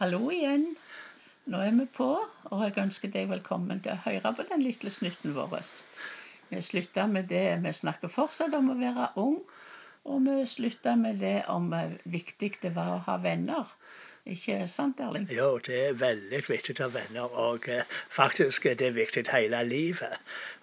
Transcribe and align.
Hallo 0.00 0.30
igjen. 0.32 0.62
Nå 1.52 1.58
er 1.60 1.74
vi 1.76 1.84
på, 1.92 2.06
og 2.48 2.60
jeg 2.64 2.72
ønsker 2.80 3.10
deg 3.12 3.26
velkommen 3.28 3.82
til 3.84 3.92
å 3.92 4.00
høre 4.06 4.30
på 4.38 4.46
den 4.48 4.62
lille 4.64 4.92
snutten 4.94 5.34
vår. 5.36 5.58
Vi 6.48 6.60
slutta 6.64 7.04
med 7.10 7.28
det 7.28 7.42
vi 7.60 7.72
snakker 7.76 8.08
fortsatt 8.08 8.56
om 8.56 8.70
å 8.72 8.78
være 8.78 9.10
ung, 9.20 9.36
og 10.08 10.22
vi 10.24 10.38
slutta 10.48 10.94
med 10.96 11.20
det 11.20 11.34
om 11.52 11.68
hvor 11.68 11.92
viktig 12.16 12.48
det 12.62 12.72
var 12.78 12.94
å 12.94 13.02
ha 13.10 13.18
venner. 13.20 13.74
Ikke 14.30 14.68
sant, 14.68 15.00
Erling? 15.02 15.24
Jo, 15.34 15.58
det 15.66 15.78
er 15.88 15.96
veldig 15.98 16.38
viktig 16.46 16.76
å 16.78 16.84
ha 16.84 16.88
venner, 16.94 17.32
og 17.44 17.66
eh, 17.72 17.96
faktisk 18.14 18.68
er 18.70 18.76
det 18.78 18.92
viktig 18.94 19.24
hele 19.32 19.62
livet. 19.66 20.20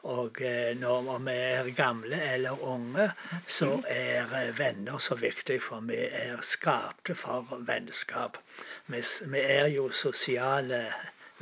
Og 0.08 0.40
eh, 0.40 0.72
når 0.80 1.10
vi 1.26 1.36
er 1.36 1.72
gamle 1.76 2.22
eller 2.38 2.64
unge, 2.64 3.10
så 3.58 3.74
er 3.92 4.32
eh, 4.40 4.54
venner 4.56 5.04
så 5.04 5.20
viktig, 5.20 5.60
for 5.68 5.84
vi 5.90 6.00
er 6.08 6.40
skapte 6.54 7.18
for 7.26 7.60
vennskap. 7.68 8.40
Vi, 8.88 9.04
vi 9.36 9.44
er 9.60 9.68
jo 9.76 9.90
sosiale 9.92 10.86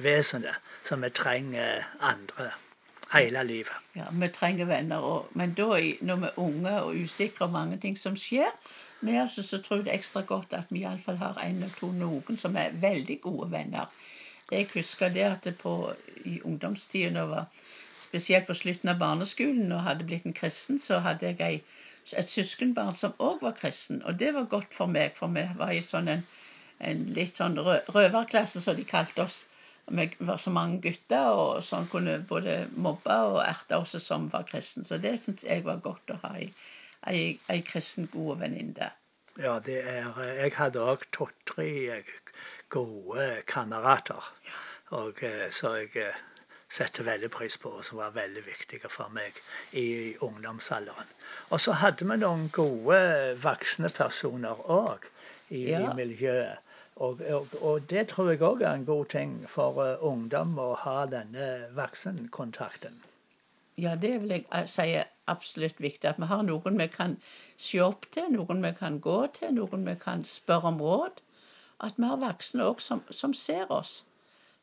vesener, 0.01 0.57
så 0.83 0.97
vi 1.05 1.13
trenger 1.13 1.85
andre 2.01 2.49
hele 3.15 3.43
livet. 3.47 3.91
Ja, 3.97 4.09
vi 4.11 4.29
trenger 4.35 4.69
venner 4.69 5.05
òg. 5.05 5.31
Men 5.39 5.55
da, 5.57 5.69
når 6.09 6.21
vi 6.21 6.31
er 6.31 6.41
unge 6.41 6.75
og 6.81 6.99
usikre 7.05 7.47
og 7.47 7.55
mange 7.55 7.79
ting 7.81 7.97
som 7.99 8.17
skjer, 8.19 8.51
med 9.05 9.21
oss, 9.23 9.39
så 9.47 9.59
tror 9.61 9.79
jeg 9.79 9.85
det 9.85 9.93
er 9.93 9.99
ekstra 9.99 10.21
godt 10.27 10.53
at 10.57 10.69
vi 10.73 10.83
iallfall 10.83 11.17
har 11.19 11.39
en 11.41 11.57
eller 11.59 11.73
to 11.79 11.91
noen 11.93 12.39
som 12.41 12.55
er 12.57 12.77
veldig 12.81 13.19
gode 13.23 13.49
venner. 13.51 13.91
Jeg 14.51 14.69
husker 14.73 15.09
det 15.09 15.25
at 15.25 15.47
det 15.47 15.55
på, 15.57 15.93
i 16.25 16.39
ungdomstida, 16.45 17.45
spesielt 18.03 18.47
på 18.47 18.53
slutten 18.53 18.91
av 18.93 19.01
barneskolen, 19.01 19.71
og 19.73 19.83
hadde 19.87 20.07
blitt 20.07 20.25
en 20.29 20.37
kristen, 20.37 20.79
så 20.79 21.01
hadde 21.05 21.31
jeg 21.31 21.41
ei, 21.41 21.61
et 22.13 22.29
søskenbarn 22.29 22.93
som 22.93 23.15
òg 23.17 23.41
var 23.41 23.57
kristen. 23.57 24.03
Og 24.05 24.19
det 24.19 24.33
var 24.35 24.51
godt 24.51 24.73
for 24.73 24.91
meg, 24.91 25.15
for 25.17 25.33
vi 25.33 25.47
var 25.57 25.73
i 25.73 25.81
sånn 25.81 26.11
en, 26.13 26.23
en 26.79 27.03
litt 27.17 27.35
sånn 27.41 27.57
røverklasse, 27.57 28.61
som 28.61 28.77
de 28.77 28.85
kalte 28.87 29.25
oss. 29.25 29.43
Vi 29.87 30.05
var 30.19 30.37
så 30.41 30.49
mange 30.49 30.79
gutter, 30.81 31.27
og 31.37 31.63
sånn 31.63 31.87
kunne 31.91 32.17
både 32.29 32.57
mobbe 32.73 33.17
og 33.31 33.41
erte 33.45 33.77
oss 33.77 33.95
som 34.01 34.29
var 34.33 34.47
kristen. 34.49 34.85
Så 34.87 34.97
det 34.97 35.17
syns 35.21 35.45
jeg 35.45 35.65
var 35.65 35.83
godt 35.85 36.13
å 36.13 36.19
ha 36.23 36.35
ei, 36.39 36.47
ei, 37.11 37.37
ei 37.53 37.61
kristen 37.65 38.09
god 38.13 38.41
venninne. 38.41 38.91
Ja, 39.37 39.59
det 39.59 39.81
er 39.83 40.15
Jeg 40.39 40.53
hadde 40.55 40.81
òg 40.81 41.03
to-tre 41.11 42.01
gode 42.69 43.27
kamerater. 43.47 44.31
Og 44.95 45.21
eh, 45.23 45.49
så 45.51 45.75
jeg 45.81 45.91
eh, 45.99 46.17
setter 46.69 47.03
veldig 47.03 47.29
pris 47.31 47.57
på, 47.57 47.69
og 47.69 47.85
som 47.85 47.99
var 48.01 48.15
veldig 48.15 48.45
viktige 48.45 48.89
for 48.89 49.11
meg 49.13 49.37
i 49.73 50.15
ungdomsalderen. 50.23 51.09
Og 51.49 51.61
så 51.61 51.75
hadde 51.81 52.07
vi 52.09 52.17
noen 52.21 52.47
gode 52.53 52.99
voksne 53.43 53.91
personer 53.95 54.61
òg 54.71 55.05
i, 55.49 55.69
ja. 55.69 55.81
i, 55.81 55.93
miljøet. 55.97 56.61
Og, 56.95 57.21
og, 57.27 57.47
og, 57.61 57.89
det 57.89 58.07
tror 58.07 58.29
jeg 58.31 58.41
òg 58.47 58.61
er 58.63 58.77
en 58.77 58.85
god 58.87 59.05
ting 59.11 59.31
for 59.51 59.81
uh, 59.83 59.99
ungdom 59.99 60.55
å 60.63 60.69
ha 60.79 61.01
denne 61.11 61.47
voksenkontakten. 61.75 63.01
Ja, 63.75 63.97
det 63.99 64.13
vil 64.21 64.31
jeg 64.31 64.69
si 64.71 64.85
er 64.95 65.09
absolutt 65.27 65.81
viktig. 65.83 66.07
At 66.07 66.21
vi 66.23 66.29
har 66.29 66.45
noen 66.47 66.79
vi 66.79 66.87
kan 66.87 67.17
se 67.57 67.81
opp 67.83 68.07
til, 68.15 68.29
noen 68.31 68.63
vi 68.63 68.71
kan 68.79 69.01
gå 69.03 69.17
til, 69.35 69.51
noen 69.57 69.83
vi 69.89 69.97
kan 69.99 70.23
spørre 70.23 70.71
om 70.71 70.79
råd. 70.79 71.19
At 71.83 71.99
vi 71.99 72.07
har 72.07 72.21
voksne 72.21 72.63
òg 72.63 72.79
som, 72.79 73.03
som, 73.11 73.33
ser 73.35 73.71
oss. 73.75 74.05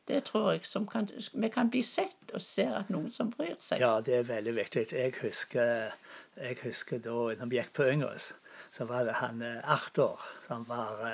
Det 0.08 0.22
tror 0.30 0.54
jeg 0.54 0.64
som 0.66 0.86
kan, 0.88 1.10
Vi 1.32 1.48
kan 1.52 1.68
bli 1.70 1.82
sett 1.84 2.32
og 2.32 2.40
ser 2.40 2.72
at 2.78 2.88
noen 2.90 3.10
som 3.12 3.30
bryr 3.30 3.58
seg. 3.60 3.84
Ja, 3.84 4.00
det 4.00 4.16
er 4.22 4.30
veldig 4.30 4.54
viktig. 4.56 4.86
Jeg 4.96 5.12
husker, 5.20 5.92
jeg 6.40 6.56
husker 6.64 7.04
da 7.04 7.18
når 7.42 7.52
vi 7.52 7.60
gikk 7.60 7.74
på 7.76 7.90
Yngres, 7.92 8.32
så 8.72 8.88
var 8.88 9.04
det 9.04 9.20
han 9.20 9.44
eh, 9.44 9.60
Arthur 9.68 10.24
som 10.48 10.64
var 10.64 11.04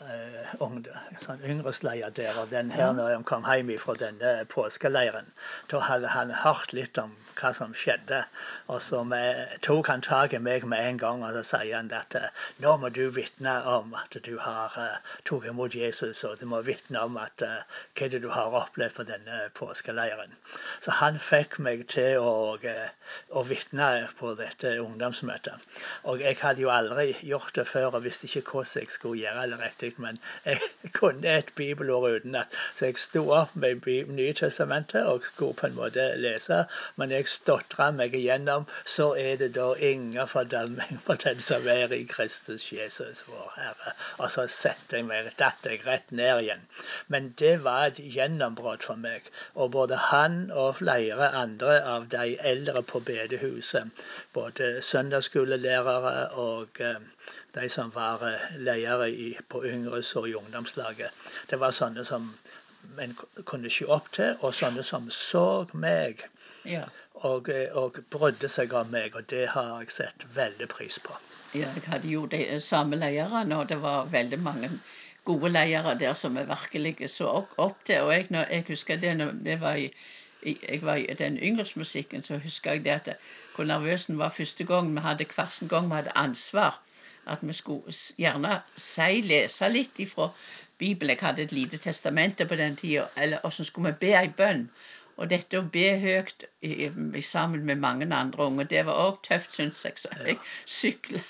eh, 0.00 1.16
sånn 1.22 1.42
yngresleier 1.46 2.12
der. 2.16 2.36
Og 2.40 2.50
den 2.50 2.70
her, 2.74 2.92
når 2.96 3.14
han 3.14 3.26
kom 3.28 3.46
hjem 3.48 3.72
fra 3.80 3.96
denne 4.00 4.32
påskeleiren, 4.52 5.30
da 5.72 5.82
hadde 5.88 6.12
han 6.12 6.32
hørt 6.44 6.74
litt 6.76 6.98
om 7.00 7.14
hva 7.36 7.52
som 7.56 7.74
skjedde. 7.76 8.22
Og 8.72 8.80
så 8.82 9.02
med, 9.04 9.56
tok 9.66 9.90
han 9.92 10.04
tak 10.04 10.34
i 10.36 10.40
meg 10.42 10.66
med 10.68 10.82
en 10.82 11.00
gang, 11.02 11.24
og 11.26 11.36
så 11.36 11.42
sier 11.50 11.76
han 11.76 11.90
at 11.94 12.16
uh, 12.16 12.28
nå 12.62 12.76
må 12.80 12.90
du 12.94 13.04
vitne 13.14 13.54
om 13.70 13.94
at 13.98 14.16
du 14.24 14.34
har 14.42 14.76
uh, 14.80 15.12
tatt 15.28 15.48
imot 15.50 15.76
Jesus, 15.76 16.24
og 16.28 16.40
du 16.40 16.46
må 16.50 16.62
vitne 16.66 17.02
om 17.04 17.18
at, 17.20 17.44
uh, 17.44 17.82
hva 17.98 18.10
det 18.12 18.22
du 18.24 18.30
har 18.32 18.56
opplevd 18.62 18.96
på 18.96 19.06
denne 19.08 19.42
påskeleiren. 19.58 20.34
Så 20.84 20.96
han 21.00 21.20
fikk 21.22 21.58
meg 21.62 21.86
til 21.92 22.20
å, 22.20 22.56
å 22.56 23.44
vitne 23.48 23.90
på 24.18 24.32
dette 24.38 24.76
ungdomsmøtet. 24.82 25.60
Og 26.08 26.24
jeg 26.24 26.40
hadde 26.40 26.64
jo 26.64 26.72
aldri 26.72 27.12
gjort 27.26 27.54
det 27.58 27.66
før 27.68 27.98
og 27.98 28.06
visste 28.06 28.28
ikke 28.30 28.46
hvordan 28.50 28.82
jeg 28.82 28.92
skulle 28.92 29.22
gjøre 29.22 29.46
det 29.52 29.60
rett 29.60 29.85
riktig, 29.86 30.02
men 30.02 30.18
jeg 30.44 30.60
kunne 30.98 31.38
et 31.38 31.52
bibelord 31.56 32.10
utenat. 32.10 32.46
Så 32.76 32.86
jeg 32.86 32.98
sto 32.98 33.30
opp 33.30 33.54
med 33.54 33.86
Nye 33.86 34.32
testamentet 34.32 35.06
og 35.06 35.22
skulle 35.24 35.54
på 35.54 35.66
en 35.66 35.76
måte 35.76 36.06
lese. 36.16 36.64
Men 36.96 37.10
jeg 37.10 37.28
stotra 37.28 37.90
meg 37.90 38.14
igjennom, 38.14 38.66
så 38.84 39.14
er 39.14 39.36
det 39.36 39.54
da 39.54 39.72
ingen 39.74 40.28
fordømming 40.28 41.00
for 41.04 41.14
den 41.14 41.40
som 41.40 41.66
er 41.68 41.92
i 41.92 42.04
Kristus 42.04 42.72
Jesus, 42.72 43.22
vår 43.28 43.52
Herre. 43.56 43.94
Og 44.18 44.30
så 44.30 44.46
setter 44.50 44.98
jeg 44.98 45.06
meg, 45.06 45.30
datt 45.38 45.64
jeg 45.64 45.84
rett 45.86 46.10
ned 46.10 46.42
igjen. 46.42 46.66
Men 47.08 47.34
det 47.38 47.64
var 47.64 47.86
et 47.86 48.00
gjennombrudd 48.00 48.82
for 48.82 48.96
meg. 48.96 49.30
Og 49.54 49.70
både 49.72 49.96
han 50.10 50.50
og 50.50 50.76
flere 50.82 51.30
andre 51.34 51.80
av 51.82 52.08
de 52.10 52.36
eldre 52.40 52.82
på 52.82 53.00
bedehuset, 53.00 53.90
både 54.34 54.82
søndagsskolelærere 54.82 56.28
og 56.42 56.80
eh, 56.80 57.00
de 57.56 57.68
som 57.72 57.90
var 57.94 58.22
ledere 58.58 59.10
i, 59.10 59.30
på 59.48 59.64
Yngres 59.64 60.16
og 60.16 60.28
i 60.28 60.34
ungdomslaget. 60.34 61.10
Det 61.50 61.58
var 61.60 61.72
sånne 61.72 62.04
som 62.04 62.28
en 63.00 63.14
kunne 63.44 63.70
se 63.72 63.86
opp 63.88 64.10
til, 64.12 64.34
og 64.40 64.54
sånne 64.54 64.84
som 64.84 65.08
så 65.10 65.66
meg. 65.72 66.20
Ja. 66.68 66.84
Og, 67.24 67.48
eh, 67.48 67.72
og, 67.72 67.96
brydde 68.12 68.48
seg 68.52 68.74
om 68.76 68.92
meg, 68.92 69.16
og 69.16 69.24
det 69.32 69.46
har 69.54 69.72
jeg 69.80 69.94
sett 69.94 70.26
veldig 70.36 70.68
pris 70.68 70.98
på. 71.00 71.16
Ja, 71.54 71.70
jeg 71.72 71.86
hadde 71.86 72.12
jo 72.12 72.26
de 72.28 72.60
samme 72.60 73.00
lederne, 73.00 73.56
og 73.56 73.68
det 73.72 73.80
var 73.82 74.12
veldig 74.12 74.38
mange 74.38 74.70
gode 75.24 75.48
ledere 75.48 75.96
der 75.98 76.14
som 76.14 76.36
vi 76.36 76.44
virkelig 76.46 77.10
så 77.10 77.32
opp 77.56 77.84
til. 77.84 78.02
Og 78.04 78.12
jeg, 78.12 78.26
når, 78.30 78.52
jeg 78.52 78.64
husker 78.68 79.00
det 79.00 79.16
når 79.16 79.32
vi 79.48 79.60
var 79.60 79.80
i 79.80 79.90
jeg 80.46 80.78
var 80.82 80.94
i 80.94 81.14
den 81.18 81.38
yngresmusikken, 81.42 82.22
så 82.22 82.36
husker 82.38 82.76
jeg 82.76 82.84
det 82.84 82.90
at 82.90 83.08
hvor 83.54 83.64
nervøs 83.64 84.04
en 84.06 84.18
var 84.18 84.28
første 84.28 84.64
gang 84.64 84.92
vi 84.94 85.00
hadde 85.02 85.24
hver 85.34 85.68
gang 85.68 85.88
vi 85.88 85.94
hadde 85.94 86.12
ansvar 86.14 86.76
at 87.26 87.42
vi 87.42 87.52
skulle 87.52 87.94
gjerne 88.18 88.60
si, 88.76 89.22
lese 89.22 89.68
litt 89.68 89.98
ifra 90.02 90.30
Bibelen. 90.78 91.16
Jeg 91.16 91.24
hadde 91.26 91.42
et 91.42 91.52
lite 91.52 91.78
testamente 91.78 92.46
på 92.46 92.56
den 92.56 92.76
tida. 92.76 93.08
Og 93.42 93.52
så 93.52 93.64
skulle 93.64 93.92
vi 93.92 94.06
be 94.06 94.14
ei 94.18 94.28
bønn. 94.28 94.68
Og 95.16 95.30
dette 95.30 95.56
å 95.56 95.64
be 95.72 95.84
høyt 95.96 96.44
i, 96.60 96.88
i, 96.88 97.20
sammen 97.24 97.62
med 97.64 97.80
mange 97.80 98.06
andre 98.12 98.48
unge, 98.50 98.66
det 98.68 98.82
var 98.84 98.98
òg 99.00 99.22
tøft, 99.24 99.54
syns 99.56 99.84
jeg. 99.86 99.96
Så 100.02 100.10
jeg 100.12 100.36
sykla, 100.68 101.22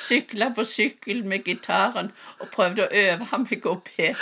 sykla 0.00 0.48
på 0.56 0.64
sykkel 0.68 1.20
med 1.28 1.44
gitaren 1.44 2.08
og 2.38 2.48
prøvde 2.54 2.86
å 2.86 3.02
øve 3.02 3.40
meg 3.42 3.68
å 3.68 3.74
be. 3.84 4.14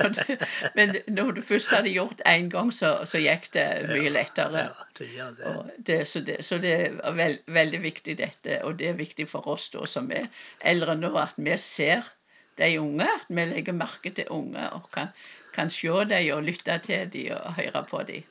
Det, 0.00 0.38
men 0.78 0.96
når 1.12 1.34
du 1.36 1.42
først 1.50 1.74
hadde 1.76 1.92
gjort 1.92 2.24
én 2.28 2.48
gang, 2.52 2.72
så, 2.72 2.94
så, 3.04 3.20
gikk 3.20 3.50
det 3.58 3.66
mye 3.90 4.14
lettere. 4.14 4.64
Ja, 4.70 4.88
det 4.96 5.10
gjør 5.12 5.36
det. 5.36 5.76
det 5.90 5.98
så, 6.08 6.24
det, 6.24 6.38
så 6.46 6.60
det 6.62 6.74
er 6.88 7.18
veld, 7.20 7.44
veldig 7.52 7.82
viktig, 7.84 8.16
dette. 8.22 8.62
Og 8.64 8.80
det 8.80 8.94
er 8.94 8.98
viktig 9.00 9.28
for 9.28 9.48
oss 9.52 9.68
da, 9.74 9.84
som 9.84 10.08
er 10.14 10.30
eldre 10.72 10.96
nå, 10.96 11.12
at 11.20 11.36
vi 11.36 11.60
ser 11.60 12.08
de 12.56 12.72
unge. 12.80 13.12
At 13.20 13.28
vi 13.28 13.44
legger 13.52 13.76
merke 13.76 14.16
til 14.16 14.32
unge 14.32 14.70
og 14.72 14.88
kan, 14.96 15.12
kan 15.52 15.68
se 15.68 15.92
dem 16.08 16.32
og 16.32 16.46
lytte 16.48 16.80
til 16.88 17.12
dem 17.12 17.34
og 17.36 17.60
høre 17.60 17.84
på 17.92 18.06
dem. 18.08 18.24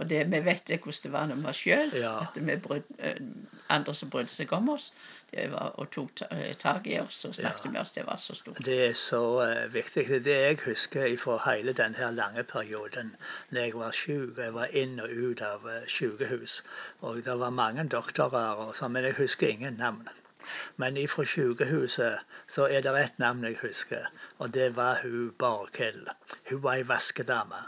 Og 0.00 0.08
det, 0.10 0.24
vi 0.32 0.38
vet 0.44 0.62
det 0.68 0.80
hvordan 0.80 1.02
det 1.02 1.12
var 1.12 1.26
når 1.28 1.40
vi 1.40 1.44
var 1.44 1.56
sjøl. 1.56 1.90
Ja. 2.00 2.12
andre 3.68 3.94
som 3.94 4.10
brydde 4.10 4.32
seg 4.32 4.52
om 4.56 4.68
oss 4.72 4.90
det 5.30 5.44
var, 5.52 5.74
og 5.78 5.90
tok 5.94 6.22
eh, 6.30 6.56
tak 6.58 6.86
i 6.90 6.96
oss 6.98 7.20
og 7.28 7.34
snakket 7.34 7.68
ja. 7.68 7.70
med 7.70 7.80
oss. 7.80 7.92
Det 7.94 8.06
var 8.06 8.16
så 8.18 8.34
stort. 8.34 8.62
Det 8.66 8.78
er 8.86 8.96
så 8.98 9.20
uh, 9.44 9.74
viktig. 9.74 10.06
Det 10.08 10.16
er 10.16 10.24
det 10.26 10.38
jeg 10.38 10.58
husker 10.64 11.16
fra 11.22 11.36
hele 11.44 11.72
denne 11.72 12.10
lange 12.16 12.42
perioden 12.42 13.12
når 13.50 13.60
jeg 13.60 13.74
var 13.74 13.92
syk. 13.94 14.38
Jeg 14.38 14.54
var 14.56 14.74
inn 14.82 14.98
og 15.04 15.12
ut 15.12 15.42
av 15.46 15.68
uh, 15.68 15.76
sykehus. 15.86 16.62
Og 17.00 17.22
det 17.28 17.38
var 17.44 17.54
mange 17.54 17.86
doktorer, 17.88 18.64
og 18.64 18.74
så, 18.76 18.88
men 18.88 19.06
jeg 19.06 19.20
husker 19.20 19.48
ingen 19.48 19.78
navn. 19.78 20.08
Men 20.76 20.96
ifra 20.96 21.24
sykehuset 21.24 22.18
så 22.48 22.66
er 22.66 22.82
det 22.82 22.96
ett 22.98 23.18
navn 23.22 23.44
jeg 23.44 23.58
husker, 23.62 24.08
og 24.38 24.54
det 24.54 24.72
var 24.76 24.98
hun 25.02 25.30
Borghild. 25.38 26.08
Hun 26.50 26.62
var 26.62 26.80
ei 26.80 26.88
vaskedame. 26.88 27.60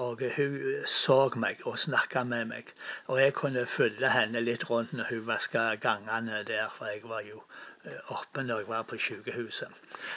Og 0.00 0.22
hun 0.36 0.54
så 0.88 1.18
meg 1.44 1.64
og 1.68 1.78
snakka 1.78 2.22
med 2.24 2.44
meg. 2.52 2.70
Og 3.06 3.20
jeg 3.20 3.34
kunne 3.36 3.66
følge 3.66 4.12
henne 4.14 4.40
litt 4.44 4.68
rundt 4.70 4.94
når 4.96 5.10
hun 5.10 5.26
vaska 5.26 5.64
gangene 5.82 6.44
der, 6.48 6.70
for 6.76 6.88
jeg 6.92 7.02
var 7.04 7.26
jo 7.26 7.42
eh, 7.84 7.98
oppe 8.16 8.44
når 8.46 8.62
jeg 8.62 8.68
var 8.70 8.86
på 8.88 8.98
sykehuset. 9.08 9.68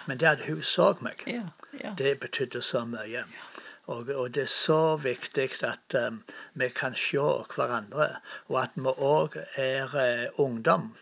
Men 0.07 0.21
det 0.23 0.31
at 0.35 0.45
hun 0.47 0.61
så 0.61 0.93
meg, 1.01 1.25
ja, 1.27 1.49
ja. 1.81 1.95
det 1.97 2.19
betydde 2.19 2.61
så 2.61 2.85
mye. 2.85 3.25
Og, 3.85 4.07
og, 4.15 4.35
det 4.35 4.43
er 4.43 4.51
så 4.51 4.95
viktig 4.95 5.49
at 5.67 5.95
um, 6.07 6.23
vi 6.53 6.69
kan 6.69 6.95
se 6.95 7.19
hverandre, 7.55 8.07
og 8.47 8.61
at 8.61 8.77
vi 8.79 8.93
òg 9.09 9.35
er 9.59 9.97
uh, 9.99 10.39
ungdom. 10.45 10.93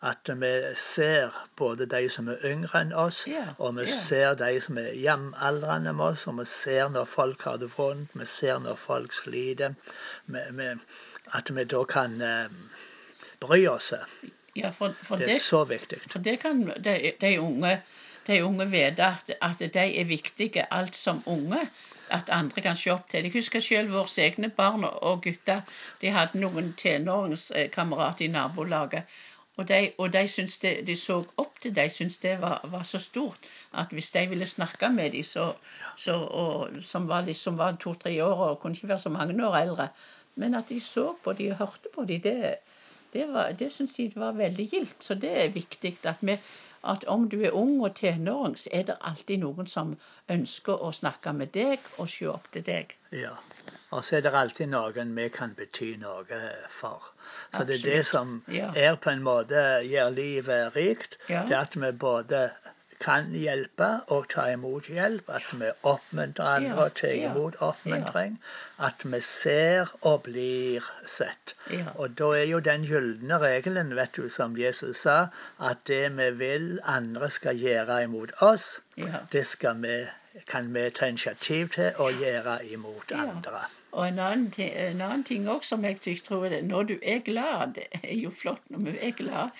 At 0.00 0.30
vi 0.40 0.74
ser 0.78 1.34
både 1.56 1.86
de 1.90 2.08
som 2.08 2.28
er 2.30 2.44
yngre 2.46 2.80
enn 2.84 2.92
oss, 2.94 3.24
yeah, 3.26 3.48
og 3.58 3.74
vi 3.80 3.86
yeah. 3.88 3.96
ser 3.98 4.34
de 4.38 4.60
som 4.62 4.78
er 4.78 4.92
jevnaldrende 4.94 5.92
med 5.92 6.04
oss, 6.12 6.26
og 6.30 6.36
vi 6.38 6.44
ser 6.46 6.92
når 6.94 7.08
folk 7.10 7.42
har 7.42 7.56
det 7.58 7.72
vondt, 7.74 8.14
vi 8.14 8.26
ser 8.30 8.60
når 8.62 8.78
folk 8.78 9.12
sliter. 9.12 9.74
Vi, 10.26 10.44
vi, 10.60 10.68
at 11.34 11.50
vi 11.56 11.64
da 11.64 11.82
kan 11.84 12.14
eh, 12.22 12.46
bry 13.40 13.66
oss. 13.66 13.92
Ja, 14.56 14.70
for, 14.70 14.94
for 15.02 15.16
Det 15.16 15.26
det, 15.26 15.34
er 15.36 15.40
så 15.40 15.64
viktig. 15.64 15.98
for 16.10 16.18
det 16.18 16.40
kan 16.40 16.62
de, 16.84 17.12
de, 17.20 17.40
unge, 17.40 17.80
de 18.26 18.44
unge 18.44 18.66
vite 18.70 19.04
at, 19.04 19.30
at 19.42 19.58
de 19.74 19.86
er 20.00 20.04
viktige 20.04 20.66
alt 20.70 20.96
som 20.96 21.22
unge. 21.26 21.68
At 22.10 22.30
andre 22.32 22.62
kan 22.64 22.76
se 22.76 22.88
opp 22.90 23.10
til. 23.10 23.26
Jeg 23.26 23.32
husker 23.34 23.60
selv 23.60 23.90
våre 23.92 24.22
egne 24.24 24.48
barn 24.48 24.84
og 24.84 25.22
gutter. 25.22 25.60
De 26.00 26.08
hadde 26.08 26.40
noen 26.40 26.70
tenåringskamerater 26.72 28.24
i 28.24 28.28
nabolaget. 28.32 29.02
Og 29.58 29.68
de, 29.68 29.78
og 29.98 30.12
de, 30.14 30.22
det, 30.62 30.72
de 30.86 30.94
så 30.96 31.16
opp 31.36 31.56
til 31.60 31.74
De 31.74 31.88
syntes 31.90 32.20
det 32.22 32.36
var, 32.40 32.60
var 32.70 32.84
så 32.86 33.00
stort 33.02 33.48
at 33.74 33.90
hvis 33.90 34.10
de 34.14 34.22
ville 34.30 34.46
snakke 34.46 34.88
med 34.94 35.10
dem 35.12 35.26
så, 35.26 35.48
så, 35.96 36.14
og, 36.14 36.76
som 36.82 37.08
var, 37.08 37.24
liksom 37.26 37.58
var 37.58 37.76
to-tre 37.82 38.12
år 38.24 38.44
og 38.44 38.60
kunne 38.60 38.78
ikke 38.78 38.88
være 38.88 38.98
så 38.98 39.08
mange 39.08 39.48
år 39.48 39.56
eldre, 39.56 39.88
men 40.34 40.54
at 40.54 40.68
de 40.68 40.80
så 40.80 41.14
på 41.24 41.32
dem 41.32 41.50
og 41.50 41.58
hørte 41.58 41.90
på 41.94 42.04
dem, 42.04 42.20
det, 42.20 42.54
det, 43.12 43.26
det 43.58 43.72
syns 43.72 43.94
de 43.94 44.12
var 44.14 44.32
veldig 44.38 44.68
gildt. 44.70 45.04
Så 45.04 45.14
det 45.14 45.34
er 45.44 45.48
viktig 45.48 45.98
at, 46.04 46.16
vi, 46.20 46.38
at 46.84 47.04
om 47.04 47.28
du 47.30 47.40
er 47.42 47.50
ung 47.50 47.80
og 47.82 47.96
tenåring, 47.96 48.58
så 48.58 48.70
er 48.72 48.82
det 48.82 48.98
alltid 49.00 49.42
noen 49.42 49.66
som 49.66 49.96
ønsker 50.30 50.78
å 50.78 50.92
snakke 50.92 51.32
med 51.32 51.50
deg 51.58 51.90
og 51.98 52.08
se 52.08 52.30
opp 52.30 52.46
til 52.52 52.66
deg. 52.66 52.94
Ja. 53.12 53.34
Og 53.90 54.04
så 54.04 54.16
er 54.18 54.20
det 54.26 54.34
alltid 54.36 54.68
noen 54.68 55.14
vi 55.16 55.28
kan 55.32 55.54
bety 55.56 55.94
noe 56.00 56.40
for. 56.70 57.02
Så 57.54 57.64
det 57.64 57.78
er 57.80 57.90
det 57.94 58.06
som 58.06 58.42
Ja. 58.48 58.70
er 58.76 58.96
på 58.96 59.10
en 59.10 59.22
måte 59.22 59.62
gjør 59.84 60.10
livet 60.14 60.76
rikt. 60.76 61.16
Ja. 61.28 61.44
Det 61.48 61.56
at 61.56 61.76
vi 61.76 61.92
både 61.92 62.50
kan 63.00 63.30
hjelpe 63.32 63.88
og 64.10 64.28
ta 64.28 64.48
imot 64.52 64.88
hjelp. 64.90 65.28
At 65.30 65.42
vi 65.54 65.70
oppmuntrer 65.86 66.44
andre 66.56 66.84
og 66.84 66.94
tar 66.98 67.14
imot 67.14 67.54
oppmuntring. 67.62 68.38
At 68.78 69.04
vi 69.04 69.20
ser 69.20 69.88
og 70.02 70.22
blir 70.24 70.82
sett. 71.06 71.54
Og 71.96 72.16
da 72.18 72.32
er 72.40 72.44
jo 72.50 72.58
den 72.60 72.84
gylne 72.84 73.38
regelen, 73.40 73.94
vet 73.96 74.16
du, 74.16 74.28
som 74.28 74.56
Jesus 74.58 74.98
sa, 75.06 75.28
at 75.60 75.84
det 75.86 76.10
vi 76.16 76.30
vil 76.30 76.80
andre 76.84 77.30
skal 77.30 77.56
gjøre 77.56 78.02
imot 78.04 78.30
oss, 78.42 78.80
det 79.32 79.46
skal 79.46 79.76
vi, 79.82 80.06
kan 80.46 80.74
vi 80.74 80.90
ta 80.90 81.06
initiativ 81.06 81.68
til 81.68 81.90
å 81.98 82.10
gjøre 82.10 82.60
imot 82.72 83.10
Ja. 83.10 83.16
andre. 83.16 83.66
Og 83.92 84.08
en 84.08 84.18
annen 84.18 84.50
ting, 84.50 84.72
en 84.76 85.00
annen 85.00 85.24
ting 85.24 85.48
også 85.48 85.68
som 85.68 85.84
jeg 85.84 86.00
tror 86.24 86.48
det, 86.48 86.64
Når 86.64 86.82
du 86.82 86.98
er 87.02 87.18
glad, 87.18 87.74
det 87.74 87.86
er 88.02 88.14
jo 88.14 88.30
flott 88.30 88.60
når 88.70 88.78
vi 88.78 88.98
er 89.00 89.10
glad, 89.10 89.50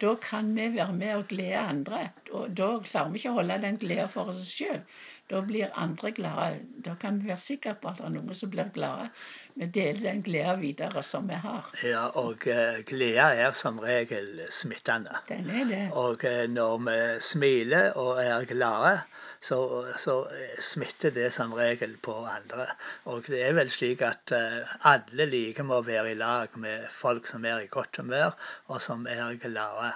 da, 0.00 0.14
kan 0.22 0.54
vi 0.56 0.68
være 0.76 0.92
med 0.92 1.14
og 1.14 1.28
glede 1.28 1.56
andre. 1.56 2.10
Da 2.56 2.78
klarer 2.84 3.10
vi 3.10 3.18
ikke 3.18 3.30
å 3.30 3.38
holde 3.40 3.62
den 3.62 3.78
gleden 3.78 4.08
for 4.08 4.28
oss 4.28 4.44
sjøl. 4.44 4.82
Da 5.30 5.40
blir 5.46 5.70
andre 5.78 6.10
glade. 6.10 6.58
Da 6.84 6.96
kan 6.98 7.20
vi 7.20 7.28
være 7.30 7.38
sikre 7.38 7.76
på 7.78 7.92
at 7.92 8.00
det 8.00 8.08
er 8.08 8.14
noen 8.16 8.34
som 8.34 8.50
blir 8.50 8.72
glade. 8.74 9.10
Vi 9.54 9.68
deler 9.76 10.00
den 10.02 10.22
gleden 10.26 10.62
videre 10.62 11.02
som 11.06 11.28
vi 11.30 11.38
har. 11.38 11.68
Ja, 11.86 12.08
og 12.18 12.46
eh, 12.50 12.80
glede 12.88 13.28
er 13.44 13.54
som 13.58 13.78
regel 13.82 14.42
smittende. 14.50 15.20
Den 15.28 15.50
er 15.54 15.68
det. 15.70 15.82
Og 15.94 16.24
eh, 16.26 16.46
når 16.50 16.82
vi 16.88 16.98
smiler 17.22 17.94
og 18.00 18.18
er 18.24 18.48
glade, 18.50 18.96
så, 19.40 19.60
så 19.98 20.16
smitter 20.60 21.14
det 21.14 21.30
som 21.32 21.54
regel 21.56 21.96
på 22.02 22.14
andre. 22.26 22.66
Og 23.04 23.24
det 23.30 23.44
er 23.46 23.54
vel 23.56 23.70
slik 23.72 24.02
at 24.04 24.34
eh, 24.36 24.74
alle 24.90 25.30
liker 25.30 25.64
med 25.64 25.78
å 25.78 25.86
være 25.86 26.12
i 26.12 26.18
lag 26.18 26.58
med 26.60 26.90
folk 26.92 27.30
som 27.30 27.46
er 27.46 27.62
i 27.64 27.70
godt 27.70 28.02
humør, 28.02 28.34
og 28.68 28.82
som 28.82 29.06
er 29.06 29.38
glade. 29.40 29.94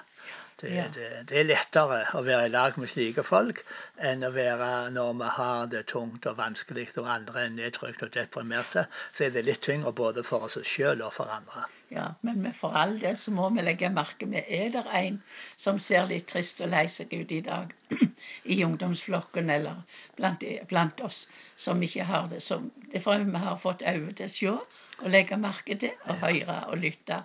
Det, 0.61 0.69
Ja. 0.71 0.85
det, 0.95 1.29
det 1.29 1.39
er 1.41 1.47
lettere 1.49 1.97
å 2.15 2.23
være 2.23 2.47
i 2.47 2.53
lag 2.53 2.77
med 2.79 2.89
slike 2.89 3.25
folk 3.27 3.63
enn 4.11 4.23
å 4.23 4.31
være 4.35 4.91
når 4.95 5.17
vi 5.21 5.31
har 5.39 5.67
det 5.73 5.87
tungt 5.91 6.27
og 6.31 6.37
vanskelig 6.39 6.87
og 7.03 7.09
andre 7.17 7.47
er 7.47 7.55
nedtrykt 7.57 8.05
og 8.07 8.13
deprimerte. 8.15 8.87
Så 9.13 9.27
er 9.27 9.35
det 9.35 9.45
litt 9.49 9.63
tyngre 9.67 9.93
både 9.93 10.23
for 10.23 10.47
oss 10.47 10.59
sjøl 10.63 11.03
og 11.03 11.13
for 11.19 11.33
andre. 11.39 11.67
Ja, 11.95 12.09
men 12.27 12.49
for 12.59 12.75
all 12.75 12.97
del 13.01 13.17
så 13.21 13.31
må 13.31 13.49
vi 13.55 13.63
legge 13.63 13.91
merke 13.95 14.27
med 14.27 14.45
er 14.49 14.71
det 14.75 14.85
en 14.99 15.21
som 15.57 15.79
ser 15.79 16.09
litt 16.11 16.27
trist 16.33 16.61
og 16.65 16.73
lei 16.73 16.87
seg 16.91 17.13
ut 17.15 17.31
i 17.33 17.41
dag 17.47 17.71
i 18.55 18.57
ungdomsflokken 18.67 19.51
eller 19.55 19.83
blant, 20.19 20.43
blant 20.69 21.01
oss 21.07 21.29
som 21.57 21.83
ikke 21.87 22.05
har 22.09 22.27
det. 22.33 22.43
Så 22.43 22.61
det 22.93 23.03
får 23.05 23.25
vi 23.29 23.45
har 23.45 23.61
fått 23.63 23.83
øye 23.87 24.13
til 24.19 24.27
å 24.27 24.35
se 24.35 24.57
og 25.03 25.11
legge 25.11 25.37
merke 25.37 25.75
til 25.83 25.91
og 26.07 26.21
høre 26.23 26.57
og 26.71 26.79
lytte 26.79 27.17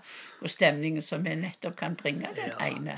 og 0.41 0.49
stemningen 0.49 1.03
som 1.05 1.21
vi 1.25 1.35
nettopp 1.37 1.75
kan 1.77 1.95
bringe 1.99 2.29
den 2.35 2.49
Ja. 2.49 2.65
ene. 2.65 2.95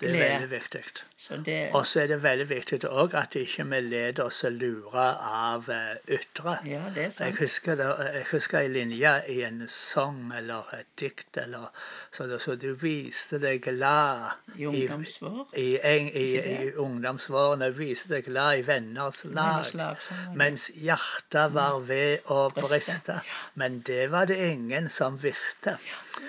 Det 0.00 0.08
er 0.10 0.16
veldig 0.18 0.50
viktig. 0.50 0.82
Så 1.18 1.36
det 1.46 1.58
Og 1.74 1.86
så 1.86 2.00
er 2.02 2.06
det 2.10 2.22
veldig 2.22 2.48
viktig 2.50 2.80
òg 2.88 3.14
at 3.14 3.36
ikke 3.38 3.64
vi 3.70 3.80
lar 3.86 4.20
oss 4.24 4.42
lure 4.50 5.06
av 5.28 5.68
eh, 5.70 5.96
ytre. 6.18 6.56
Ja, 6.66 6.82
det 6.94 7.06
er 7.06 7.24
Jeg 7.28 7.36
husker, 7.38 7.76
det, 7.78 7.86
jeg 8.14 8.26
husker 8.32 8.58
en 8.58 8.72
linje 8.72 9.14
i 9.28 9.42
en 9.46 9.62
sang 9.68 10.32
eller 10.36 10.66
et 10.80 10.86
dikt 11.08 11.40
eller 11.40 11.68
så, 12.12 12.28
så 12.38 12.54
du 12.60 12.70
viste 12.78 13.40
deg 13.42 13.62
glad 13.64 14.54
I 14.56 14.66
ungdomsvår. 14.68 15.46
i, 15.56 15.68
en, 15.82 16.08
i, 16.08 16.26
i 16.38 16.72
ungdomsvårene. 16.76 17.70
Viste 17.76 18.12
deg 18.14 18.28
glad 18.28 18.60
i 18.60 18.64
venners 18.66 19.24
lag. 19.24 19.34
Venners 19.34 19.74
lag, 19.78 20.02
sånn. 20.04 20.36
Mens 20.40 20.68
hjertet 20.76 21.54
var 21.56 21.80
ved 21.88 22.28
å 22.32 22.48
Briste. 22.54 23.20
Men 23.54 23.80
det 23.86 24.08
var 24.12 24.26
det 24.26 24.38
ingen 24.50 24.90
som 24.90 25.18
visste. 25.18 25.78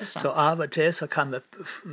Så 0.03 0.29
av 0.29 0.61
og 0.63 0.71
til 0.71 0.93
så 0.93 1.07
kan 1.11 1.31
vi, 1.33 1.39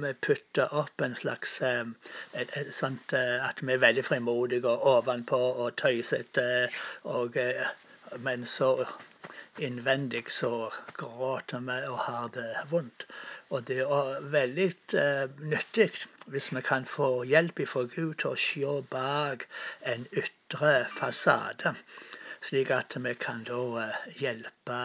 vi 0.02 0.12
putte 0.26 0.66
opp 0.80 1.02
en 1.02 1.16
slags 1.16 1.58
et, 1.64 2.10
et, 2.34 2.52
et 2.60 2.74
sånt, 2.74 3.14
eh, 3.16 3.48
At 3.48 3.62
vi 3.62 3.72
er 3.72 3.82
veldig 3.82 4.04
frimodige 4.04 4.68
og 4.68 4.86
ovenpå 4.96 5.40
og 5.64 5.76
tøysete. 5.80 6.68
Og, 7.04 7.36
eh, 7.40 7.66
men 8.22 8.46
så 8.46 8.74
innvendig 9.58 10.30
så 10.30 10.72
gråter 10.94 11.60
vi 11.68 11.76
og 11.88 11.98
har 12.08 12.28
det 12.34 12.50
vondt. 12.70 13.06
Og 13.54 13.64
det 13.68 13.78
er 13.84 14.26
veldig 14.34 14.68
eh, 14.98 15.24
nyttig 15.52 15.90
hvis 16.26 16.50
vi 16.56 16.62
kan 16.66 16.86
få 16.90 17.08
hjelp 17.30 17.62
fra 17.70 17.84
Gud 17.94 18.14
til 18.22 18.32
å 18.32 18.40
se 18.42 18.74
bak 18.90 19.46
en 19.92 20.06
ytre 20.12 20.72
fasade. 20.98 21.76
Slik 22.46 22.72
at 22.74 22.98
vi 23.04 23.14
kan 23.22 23.44
da 23.46 23.62
eh, 23.84 24.02
hjelpe 24.20 24.80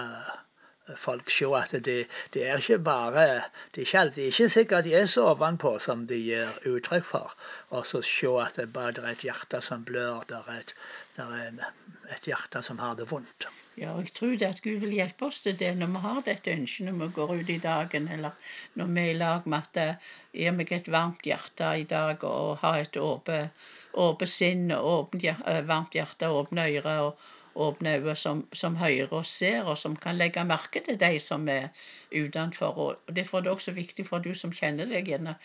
folk 0.98 1.30
se 1.30 1.48
at 1.56 1.74
det, 1.86 1.98
det 2.34 2.44
er 2.50 2.60
ikke 2.60 2.80
bare 2.84 3.26
Det 3.72 3.82
er 3.82 3.86
ikke, 3.86 4.00
alltid, 4.00 4.24
ikke 4.28 4.50
sikkert 4.50 4.84
de 4.86 4.96
er 4.96 5.06
så 5.06 5.28
ovenpå 5.32 5.78
som 5.80 6.06
de 6.08 6.20
gir 6.20 6.68
uttrykk 6.68 7.06
for. 7.06 7.34
Og 7.70 7.86
så 7.86 8.02
se 8.06 8.36
at 8.42 8.60
det 8.60 8.74
bare 8.74 9.02
er 9.02 9.12
et 9.14 9.26
hjerte 9.26 9.62
som 9.62 9.86
blør, 9.86 10.24
det 10.30 10.42
er 10.42 10.54
et, 10.60 10.76
det 11.16 11.26
er 11.26 11.48
en, 11.48 11.66
et 12.10 12.32
hjerte 12.34 12.64
som 12.66 12.80
har 12.80 12.96
det 13.00 13.10
vondt. 13.12 13.50
Ja, 13.80 13.94
og 13.94 14.02
jeg 14.04 14.14
tror 14.14 14.32
det 14.36 14.48
at 14.48 14.62
Gud 14.62 14.82
vil 14.84 14.98
hjelpe 14.98 15.30
oss 15.30 15.40
til 15.44 15.56
det 15.60 15.70
når 15.80 15.92
vi 15.94 16.00
har 16.04 16.24
dette 16.26 16.52
ønsket 16.52 16.88
når 16.88 16.98
vi 17.00 17.10
går 17.16 17.30
ut 17.40 17.52
i 17.54 17.60
dagen, 17.64 18.08
eller 18.12 18.50
når 18.76 18.90
vi 18.96 19.04
er 19.04 19.12
i 19.12 19.20
lag 19.20 19.48
med 19.48 19.60
at 19.60 19.80
eh, 19.84 20.10
gir 20.36 20.58
meg 20.58 20.74
et 20.76 20.90
varmt 20.92 21.24
hjerte 21.26 21.70
i 21.80 21.86
dag 21.88 22.26
og 22.28 22.58
har 22.66 22.82
et 22.82 23.00
åpent 23.00 24.28
sinn 24.28 24.72
åpent, 24.76 25.24
eh, 25.24 25.62
varmt 25.68 25.96
hjerte 25.96 26.28
og 26.28 26.46
åpne 26.46 26.68
ører 26.68 27.06
og 27.06 27.30
åpne 27.56 27.96
øyne 28.00 28.16
som, 28.16 28.48
som 28.54 28.76
hører 28.76 29.14
og 29.14 29.26
ser, 29.26 29.64
og 29.64 29.78
som 29.78 29.96
kan 29.96 30.16
legge 30.16 30.44
merke 30.44 30.84
til 30.84 31.00
de 31.00 31.20
som 31.20 31.48
er 31.50 31.68
utenfor. 32.12 32.78
Og 32.78 33.16
Derfor 33.16 33.38
er 33.38 33.42
det 33.42 33.52
også 33.52 33.72
viktig 33.72 34.08
for 34.08 34.20
du 34.20 34.34
som 34.36 34.52
kjenner 34.52 34.86
deg 34.86 35.08
gjerne, 35.08 35.36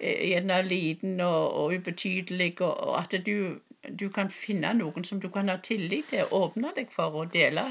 eh, 0.00 0.28
gjerne 0.30 0.62
liten 0.66 1.20
og, 1.20 1.52
og 1.52 1.74
ubetydelig, 1.78 2.60
og, 2.60 2.74
og 2.88 3.00
at 3.00 3.18
du, 3.26 3.58
du 3.82 4.08
kan 4.10 4.30
finne 4.30 4.72
noen 4.74 5.04
som 5.04 5.20
du 5.20 5.28
kan 5.30 5.48
ha 5.48 5.58
tillit 5.62 6.10
til, 6.12 6.24
og 6.26 6.50
åpne 6.50 6.72
deg 6.76 6.90
for 6.94 7.14
å 7.22 7.24
dele, 7.32 7.68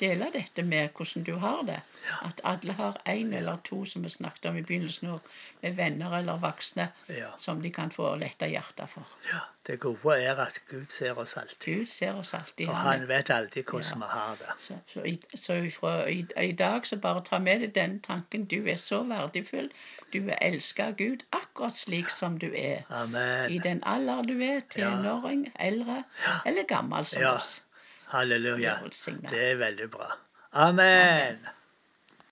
dele 0.00 0.28
dette 0.32 0.62
med 0.62 0.88
hvordan 0.96 1.24
du 1.24 1.34
har 1.42 1.62
det. 1.66 1.80
At 2.22 2.40
alle 2.44 2.72
har 2.78 2.96
én 3.08 3.32
eller 3.34 3.56
to, 3.64 3.84
som 3.84 4.04
vi 4.04 4.08
snakket 4.10 4.44
om 4.46 4.56
i 4.56 4.62
begynnelsen, 4.62 5.08
og 5.10 5.20
med 5.62 5.74
venner 5.74 6.12
eller 6.18 6.36
voksne 6.38 6.88
Ja. 7.08 7.30
som 7.38 7.62
de 7.62 7.70
kan 7.70 7.90
få 7.90 8.14
lette 8.16 8.46
hjertet 8.46 8.88
for. 8.90 9.06
Ja, 9.32 9.38
det 9.66 9.80
gode 9.80 10.14
er 10.22 10.36
at 10.44 10.60
Gud 10.70 10.86
ser 10.88 11.18
oss 11.18 11.36
alltid. 11.36 11.58
Gud 11.64 11.86
ser 11.86 12.14
oss 12.14 12.34
alltid. 12.34 12.68
Og 12.68 12.76
Han 12.76 13.08
vet 13.08 13.30
alltid 13.30 13.64
Ja. 13.64 13.70
hvordan 13.70 13.98
vi 13.98 14.04
har 14.08 14.36
det. 14.38 14.54
Så, 14.60 14.78
så, 14.92 15.00
i, 15.02 15.20
så 15.34 15.52
ifra, 15.54 16.06
i, 16.08 16.26
i 16.42 16.52
dag 16.52 16.86
så 16.86 16.96
bare 16.96 17.24
ta 17.24 17.38
med 17.38 17.60
deg 17.60 17.74
den 17.74 18.00
tanken. 18.00 18.44
Du 18.44 18.66
er 18.68 18.76
så 18.76 19.02
verdifull. 19.02 19.70
Du 20.12 20.18
er 20.28 20.38
elska 20.40 20.86
av 20.86 20.96
Gud 20.96 21.24
akkurat 21.32 21.76
slik 21.76 22.10
som 22.10 22.38
du 22.38 22.52
er. 22.54 22.86
I 23.50 23.58
den 23.58 23.82
alder 23.84 24.22
du 24.22 24.38
er, 24.42 24.60
tenåring, 24.70 25.52
eldre 25.58 26.04
eller 26.46 26.62
gammel 26.68 27.04
som 27.04 27.22
Ja. 27.22 27.34
oss. 27.34 27.62
Halleluja. 28.12 28.78
Det 29.30 29.42
er 29.50 29.60
veldig 29.60 29.90
bra. 29.90 30.12
Amen. 30.52 31.46